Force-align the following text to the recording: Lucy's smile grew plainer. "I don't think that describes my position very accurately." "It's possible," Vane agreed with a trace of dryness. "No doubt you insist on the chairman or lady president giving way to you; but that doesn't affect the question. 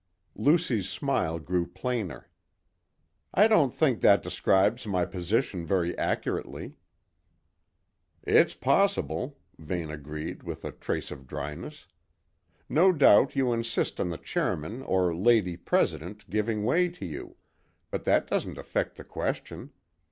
Lucy's 0.33 0.89
smile 0.89 1.37
grew 1.37 1.63
plainer. 1.67 2.27
"I 3.35 3.47
don't 3.47 3.71
think 3.71 4.01
that 4.01 4.23
describes 4.23 4.87
my 4.87 5.05
position 5.05 5.63
very 5.63 5.95
accurately." 5.95 6.73
"It's 8.23 8.55
possible," 8.55 9.37
Vane 9.59 9.91
agreed 9.91 10.41
with 10.41 10.65
a 10.65 10.71
trace 10.71 11.11
of 11.11 11.27
dryness. 11.27 11.85
"No 12.67 12.91
doubt 12.91 13.35
you 13.35 13.53
insist 13.53 13.99
on 13.99 14.09
the 14.09 14.17
chairman 14.17 14.81
or 14.81 15.15
lady 15.15 15.55
president 15.55 16.27
giving 16.31 16.63
way 16.63 16.89
to 16.89 17.05
you; 17.05 17.35
but 17.91 18.03
that 18.05 18.25
doesn't 18.25 18.57
affect 18.57 18.95
the 18.95 19.03
question. 19.03 19.69